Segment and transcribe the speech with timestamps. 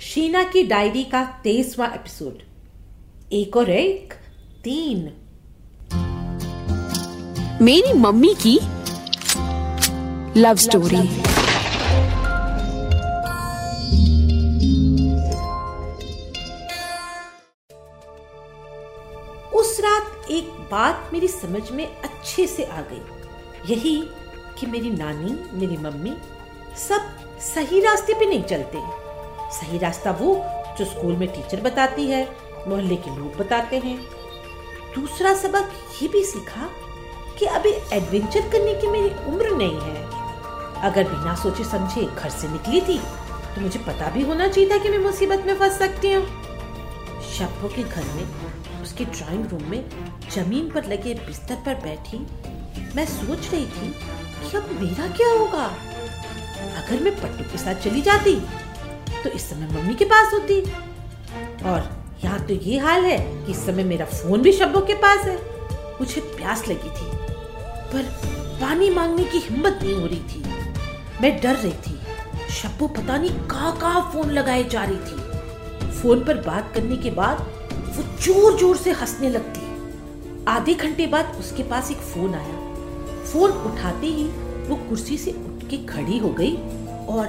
[0.00, 2.42] शीना की डायरी का तेईसवा एपिसोड।
[3.32, 4.14] एक और एक
[4.64, 5.12] तीन।
[7.62, 8.60] मेरी मम्मी की
[10.40, 10.98] लव स्टोरी।
[19.54, 23.02] उस रात एक बात मेरी समझ में अच्छे से आ गई।
[23.74, 24.02] यही
[24.60, 26.12] कि मेरी नानी मेरी मम्मी
[26.88, 29.07] सब सही रास्ते पे नहीं चलते।
[29.52, 30.34] सही रास्ता वो
[30.78, 32.22] जो स्कूल में टीचर बताती है,
[32.68, 33.98] मोहल्ले के लोग बताते हैं।
[34.94, 35.70] दूसरा सबक
[36.02, 36.68] ये भी सीखा
[37.38, 40.06] कि अभी एडवेंचर करने की मेरी उम्र नहीं है।
[40.82, 42.98] अगर बिना सोचे समझे घर से निकली थी
[43.54, 46.26] तो मुझे पता भी होना चाहिए था कि मैं मुसीबत में फंस सकती हूँ।
[47.28, 49.84] शब्बो के घर में, उसके ड्राइंग रूम में
[50.30, 52.18] ज़मीन पर लगे बिस्तर पर बैठी
[52.96, 53.90] मैं सोच रही थी
[54.40, 55.64] कि अब मेरा क्या होगा?
[56.76, 58.34] अगर मैं पट्टू के साथ चली जाती
[59.24, 60.60] तो इस समय मम्मी के पास होती।
[61.64, 61.88] और
[62.24, 65.36] यहाँ तो ये हाल है कि इस समय मेरा फ़ोन भी शब्बों के पास है।
[66.00, 67.10] मुझे प्यास लगी थी,
[67.92, 68.02] पर
[68.60, 70.42] पानी मांगने की हिम्मत नहीं हो रही थी।
[71.22, 71.96] मैं डर रही थी।
[72.52, 77.10] शब्बू पता नहीं कहाँ कहाँ फ़ोन लगाए जा रही थी। फ़ोन पर बात करने के
[77.12, 77.46] बाद
[77.88, 79.66] वो ज़ोर ज़ोर से हंसने लगती।
[80.48, 82.56] आधे घंटे बाद उसके पास एक फ़ोन आया।
[83.24, 84.24] फ़ोन उठाते ही
[84.68, 86.54] वो कुर्सी से उठ के खड़ी हो गई
[87.08, 87.26] और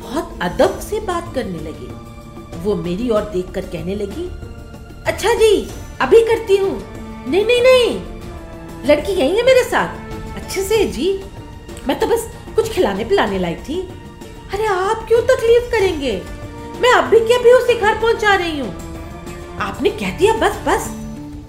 [0.00, 2.08] बहुत अदब से बात करने लगी।
[2.60, 4.30] वो मेरी ओर देखकर कहने लगी
[5.06, 5.68] अच्छा जी,
[6.00, 6.82] अभी करती हूँ।
[7.28, 8.00] नहीं नहीं नहीं।
[8.86, 9.88] लड़की यही है मेरे साथ।
[10.36, 11.24] अच्छे से, जी।
[11.88, 13.80] मैं तो बस कुछ खिलाने पिलाने लाई थी।
[14.54, 16.22] अरे, आप क्यों तकलीफ़ करेंगे?
[16.80, 18.74] मैं अभी के अभी उसे घर पहुँचा रही हूँ।
[19.60, 20.94] आपने कह दिया, बस बस।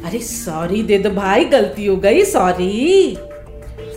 [0.06, 3.16] अरे सॉरी दे दो भाई, गलती हो गई सॉरी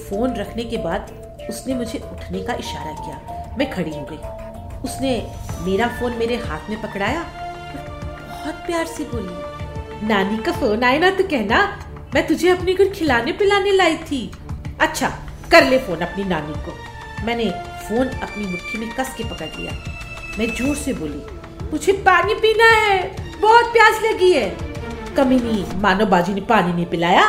[0.08, 1.10] फ़ोन रखने के बाद
[1.50, 4.41] उसने मुझे उठने का इशारा किया। मैं खड़ी हो गई।
[4.84, 5.15] उसने
[5.60, 7.22] मेरा फ़ोन मेरे हाथ में पकड़ाया।
[8.28, 11.60] बहुत प्यार से बोली, नानी का फ़ोन आए ना तो कहना,
[12.15, 14.31] मैं तुझे अपने घर खिलाने पिलाने लाई थी।
[14.81, 15.09] अच्छा
[15.50, 16.72] कर ले फ़ोन अपनी नानी को।
[17.26, 17.50] मैंने
[17.88, 19.72] फ़ोन अपनी मुट्ठी में कस के पकड़ लिया।
[20.38, 21.22] मैं ज़ोर से बोली,
[21.72, 22.99] मुझे पानी पीना है,
[23.41, 24.49] बहुत प्यास लगी है।
[25.16, 27.28] कमीनी मानो बाजी ने पानी नहीं पिलाया?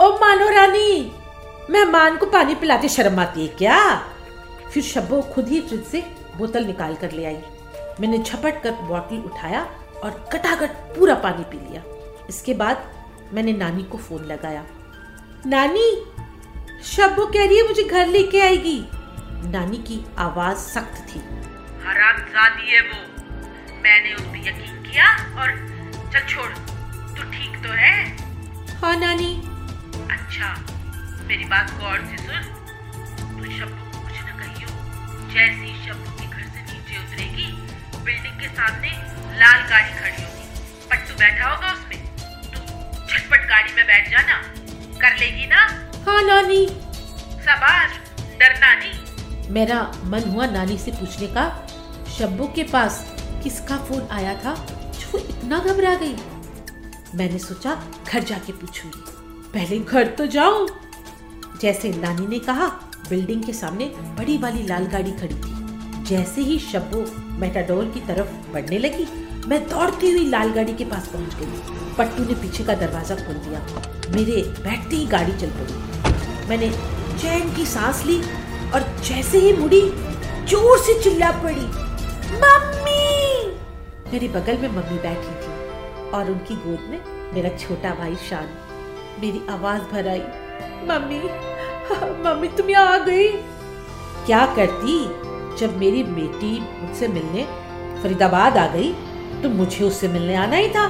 [0.00, 1.12] ओ मानो रानी,
[1.70, 3.78] मेहमान को पानी पिलाते शर्म आती है क्या?
[4.70, 6.02] फिर शब्बो खुद ही फ्रिज से
[6.38, 7.38] बोतल निकाल कर ले आई।
[8.00, 9.62] मैंने झपट कर बॉटल उठाया
[10.04, 11.82] और कटाकट पूरा पानी पी लिया।
[12.28, 12.90] इसके बाद
[13.34, 14.64] मैंने नानी को फ़ोन लगाया।
[15.46, 15.88] नानी
[16.84, 18.78] शब्बो कह रही है मुझे घर लेके आएगी।
[19.50, 21.20] नानी की आवाज़ सख्त थी।
[21.84, 23.00] हरामजादी है वो।
[23.82, 25.10] मैंने उस पर यकीन किया
[25.40, 25.50] और
[26.12, 26.50] चल छोड़
[27.16, 27.94] तू ठीक तो है?
[28.80, 29.32] हाँ नानी।
[30.10, 30.54] अच्छा
[31.28, 32.42] मेरी बात गौर से सुन।
[33.36, 34.68] तू शब्बो को कुछ न कहियो
[35.34, 36.15] जैसी शब्बो
[37.16, 37.46] उतरेगी
[38.04, 38.88] बिल्डिंग के सामने
[39.38, 42.02] लाल गाड़ी खड़ी होगी। पट्टू बैठा होगा उसमें।
[42.46, 42.58] तू
[43.06, 44.36] झटपट गाड़ी में बैठ जाना।
[45.00, 45.62] कर लेगी ना?
[46.06, 46.66] हाँ नानी।
[47.46, 47.88] सबार
[48.40, 51.46] डरना नहीं मेरा मन हुआ नानी से पूछने का।
[52.18, 53.04] शब्बू के पास
[53.42, 54.54] किसका फ़ोन आया था
[55.00, 56.16] जो इतना घबरा गई?
[57.14, 57.74] मैंने सोचा
[58.08, 59.02] घर जाके पूछूँगी
[59.52, 60.68] पहले घर तो जाऊँ।
[61.60, 62.66] जैसे नानी ने कहा
[63.10, 63.84] बिल्डिंग के सामने
[64.18, 65.55] बड़ी वाली लाल गाड़ी खड़ी थी।
[66.06, 67.04] जैसे ही शब्बो
[67.38, 69.06] मेटाडोर की तरफ़ बढ़ने लगी,
[69.48, 73.34] मैं दौड़ती हुई लाल गाड़ी के पास पहुँच गई। पट्टू ने पीछे का दरवाज़ा खोल
[73.36, 73.60] दिया।
[74.14, 76.70] मेरे बैठते ही गाड़ी चल पड़ी। मैंने
[77.18, 78.20] चैन की सांस ली
[78.70, 79.80] और जैसे ही मुड़ी,
[80.48, 81.66] ज़ोर से चिल्ला पड़ी,
[82.36, 83.04] मम्मी!
[84.12, 87.00] मेरे बगल में मम्मी बैठी थी और उनकी गोद में
[87.34, 88.48] मेरा छोटा भाई शान।
[89.20, 90.22] मेरी आवाज़ भर आई,
[90.88, 91.18] मम्मी
[92.22, 93.28] मम्मी, तुम यहाँ आ गई?
[94.26, 94.98] क्या करती?
[95.58, 97.44] जब मेरी बेटी मुझसे मिलने
[98.02, 98.92] फरीदाबाद आ गई
[99.42, 100.86] तो मुझे उससे मिलने आना ही था।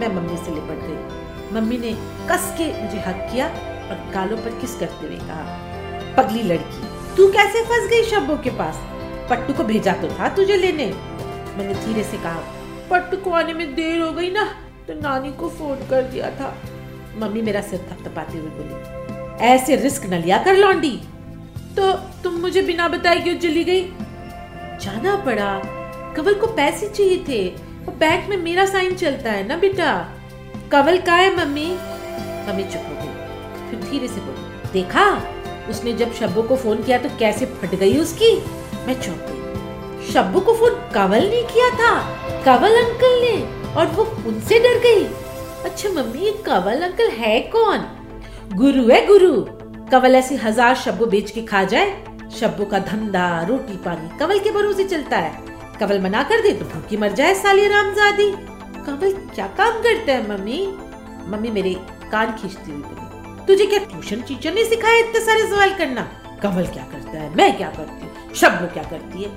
[0.00, 1.92] मैं मम्मी से लिपट गई। मम्मी ने
[2.30, 5.44] कस के मुझे हक किया और गालों पर किस करते हुए कहा,
[6.16, 6.82] पगली लड़की,
[7.16, 8.80] तू कैसे फंस गई शब्बों के पास?
[9.30, 10.86] पट्टू को भेजा तो था तुझे लेने?
[11.56, 12.42] मैंने धीरे से कहा,
[12.90, 14.44] पट्टू को आने में देर हो गई ना
[14.86, 16.54] तो नानी को फ़ोन कर दिया था।
[17.18, 20.96] मम्मी मेरा सिर थपथपाते हुए बोली, ऐसे रिस्क न लिया कर, लौंडी।
[21.76, 21.92] तो
[22.38, 23.82] मुझे बिना बताए क्यों चली गई?
[24.80, 25.60] जाना पड़ा।
[26.16, 27.46] कवल को पैसे चाहिए थे।
[27.84, 29.92] वो बैंक में मेरा साइन चलता है ना बेटा?
[30.72, 31.66] कवल का है, मम्मी?
[32.48, 35.04] मम्मी चुप हो गई। फिर धीरे से बोली, देखा?
[35.70, 38.34] उसने जब शब्बू को फ़ोन किया तो कैसे फट गई उसकी?
[38.86, 41.94] मैं चौंक गई। शब्बू को फ़ोन कवल ने किया था।
[42.44, 43.36] कवल अंकल ने।
[43.74, 45.04] और वो उनसे डर गई।
[45.64, 47.86] अच्छा मम्मी, ये कवल अंकल है कौन?
[48.54, 49.32] गुरु है गुरु।
[49.90, 51.90] कवल ऐसे हज़ार शब्बू बेच के खा जाए।
[52.30, 56.64] शब्बू का धंधा, रोटी पानी, कवल के भरोसे चलता है। कवल मना कर दे तो
[56.64, 58.30] भूखी मर जाए साली रामजादी।
[58.84, 60.66] कवल क्या काम करता है, मम्मी?
[61.26, 61.74] मम्मी मेरे
[62.12, 66.02] कान खींचती हुई बोली, तुझे क्या ट्यूशन टीचर ने सिखाया इतने सारे सवाल करना?
[66.42, 67.34] कवल क्या करता है?
[67.36, 68.34] मैं क्या करती हूँ?
[68.34, 69.30] शब्बू क्या करती है?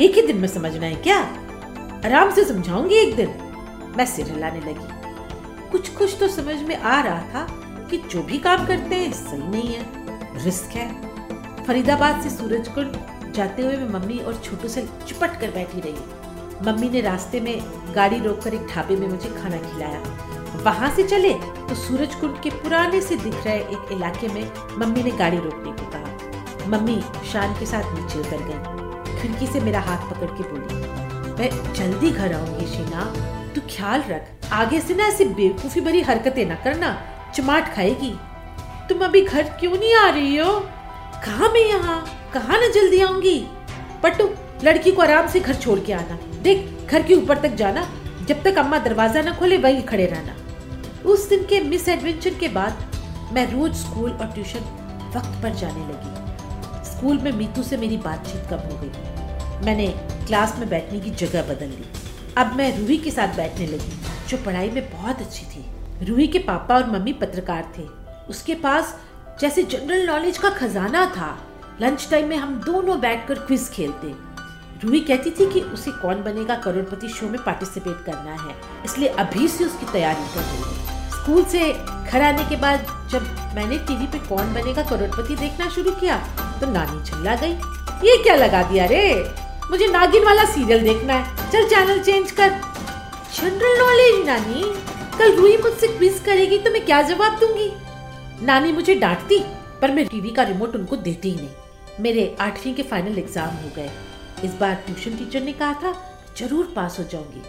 [0.00, 1.18] एक ही दिन में समझना है क्या?
[2.04, 3.34] आराम से समझाऊँगी एक दिन?
[3.96, 7.46] मैं सिर हिलाने लगी। कुछ कुछ तो समझ में आ रहा था
[7.90, 11.09] कि जो भी काम करते हैं, सही नहीं है। रिस्क है।
[11.70, 12.96] फरीदाबाद से सूरजकुंड
[13.34, 17.60] जाते हुए मैं मम्मी और छोटू से चिपट कर बैठी रही। मम्मी ने रास्ते में
[17.94, 21.32] गाड़ी रोककर एक ढाबे में मुझे खाना खिलाया। वहाँ से चले
[21.68, 25.90] तो सूरजकुंड के पुराने से दिख रहे एक इलाके में मम्मी ने गाड़ी रोकने को
[25.92, 27.00] कहा। मम्मी
[27.32, 30.80] शान के साथ नीचे उतर गई। खिड़की से मेरा हाथ पकड़ के बोली,
[31.32, 33.04] मैं जल्दी घर आऊँगी शीना।
[33.54, 36.92] तू ख्याल रख, आगे से ना ऐसी बेवकूफ़ी भरी हरकतें ना करना।
[37.34, 38.14] चमाट खाएगी।
[38.88, 40.52] तुम अभी घर क्यों नहीं आ रही हो?
[41.24, 42.04] कहा मैं यहाँ?
[42.34, 43.38] कहा ना जल्दी आऊँगी?
[44.02, 44.28] पट्टू,
[44.64, 47.82] लड़की को आराम से घर छोड़ के आना। देख, घर के ऊपर तक जाना।
[48.28, 50.36] जब तक अम्मा दरवाज़ा न खोले, वहीं खड़े रहना।
[51.10, 52.84] उस दिन के मिस एडवेंचर के बाद
[53.32, 54.60] मैं रोज स्कूल और ट्यूशन
[55.16, 59.86] वक्त पर जाने लगी। स्कूल में मीतू से मेरी बातचीत कम हो गई। मैंने
[60.26, 61.84] क्लास में बैठने की जगह बदल ली।
[62.38, 63.92] अब मैं रूही के साथ बैठने लगी,
[64.28, 65.64] जो पढ़ाई में बहुत अच्छी थी।
[66.06, 67.82] रूही के पापा और मम्मी पत्रकार थे।
[68.30, 68.96] उसके पास
[69.40, 71.36] जैसे जनरल नॉलेज का खजाना था।
[71.82, 74.08] लंच टाइम में हम दोनों बैठकर क्विज खेलते।
[74.82, 78.54] रूही कहती थी कि उसे कौन बनेगा करोड़पति शो में पार्टिसिपेट करना है।
[78.84, 80.78] इसलिए अभी से उसकी तैयारी कर रही
[81.12, 85.90] स्कूल से घर आने के बाद जब मैंने टीवी पे कौन बनेगा करोड़पति देखना शुरू
[86.00, 86.16] किया
[86.60, 87.52] तो नानी चिल्ला गई।
[88.08, 89.02] ये क्या लगा दिया रे?
[89.70, 92.50] मुझे नागिन वाला सीरियल देखना है। चल चैनल चेंज कर।
[93.34, 94.62] जनरल नॉलेज नानी?
[95.18, 97.72] कल रूही मुझसे क्विज करेगी तो मैं क्या जवाब दूँगी?
[98.42, 99.38] नानी मुझे डांटती,
[99.80, 103.70] पर मैं टीवी का रिमोट उनको देती ही नहीं। मेरे आठवीं के फाइनल एग्ज़ाम हो
[103.76, 103.90] गए।
[104.44, 105.92] इस बार ट्यूशन टीचर ने कहा था,
[106.38, 107.42] ज़रूर पास हो जाऊँगी।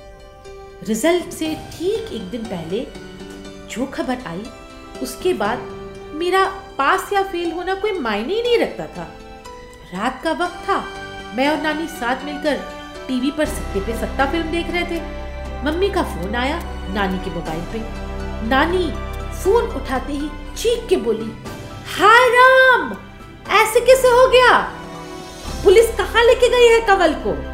[0.88, 2.85] रिज़ल्ट से ठीक एक दिन पहले
[3.69, 4.43] जो खबर आई,
[5.01, 5.59] उसके बाद
[6.13, 6.45] मेरा
[6.77, 9.07] पास या फेल होना कोई मायने ही नहीं रखता था।
[9.93, 10.83] रात का वक्त था।
[11.35, 12.57] मैं और नानी साथ मिलकर
[13.07, 14.99] टीवी पर सत्ते पे सत्ता फ़िल्म देख रहे थे।
[15.65, 16.59] मम्मी का फ़ोन आया
[16.93, 17.79] नानी के मोबाइल पे।
[18.47, 18.85] नानी
[19.33, 21.31] फ़ोन उठाते ही चीख के बोली,
[21.94, 22.92] हाय राम,
[23.50, 24.59] ऐसे कैसे हो गया?
[25.63, 27.51] पुलिस कहाँ लेके गई है कवल को?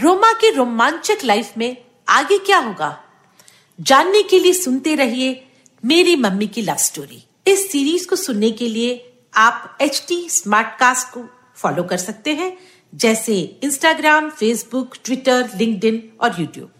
[0.00, 1.76] रोमा के रोमांचक लाइफ में
[2.08, 3.04] आगे क्या होगा?
[3.80, 5.48] जानने के लिए सुनते रहिए
[5.84, 10.78] मेरी मम्मी की लव स्टोरी इस सीरीज़ को सुनने के लिए आप एच टी स्मार्ट
[10.78, 11.24] कास्ट को
[11.56, 12.58] फॉलो कर सकते हैं,
[12.94, 16.70] जैसे इंस्टाग्राम फेसबुक ट्विटर लिंक्डइन और यूट्यूब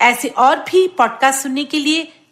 [0.00, 2.19] ऐसे और भी पॉडकास्ट सुनने के लिए